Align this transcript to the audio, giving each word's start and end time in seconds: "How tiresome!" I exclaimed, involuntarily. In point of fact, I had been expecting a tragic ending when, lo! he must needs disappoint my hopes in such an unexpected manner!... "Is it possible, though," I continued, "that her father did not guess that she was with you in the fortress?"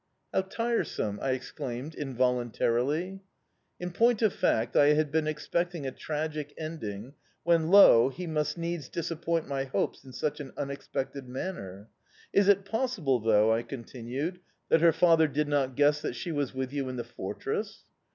"How 0.33 0.41
tiresome!" 0.41 1.19
I 1.21 1.29
exclaimed, 1.33 1.93
involuntarily. 1.93 3.21
In 3.79 3.91
point 3.91 4.23
of 4.23 4.33
fact, 4.33 4.75
I 4.75 4.93
had 4.93 5.11
been 5.11 5.27
expecting 5.27 5.85
a 5.85 5.91
tragic 5.91 6.55
ending 6.57 7.13
when, 7.43 7.67
lo! 7.69 8.09
he 8.09 8.25
must 8.25 8.57
needs 8.57 8.89
disappoint 8.89 9.47
my 9.47 9.65
hopes 9.65 10.03
in 10.03 10.11
such 10.11 10.39
an 10.39 10.53
unexpected 10.57 11.29
manner!... 11.29 11.87
"Is 12.33 12.47
it 12.47 12.65
possible, 12.65 13.19
though," 13.19 13.53
I 13.53 13.61
continued, 13.61 14.39
"that 14.69 14.81
her 14.81 14.91
father 14.91 15.27
did 15.27 15.47
not 15.47 15.75
guess 15.75 16.01
that 16.01 16.15
she 16.15 16.31
was 16.31 16.51
with 16.51 16.73
you 16.73 16.89
in 16.89 16.95
the 16.95 17.03
fortress?" 17.03 17.83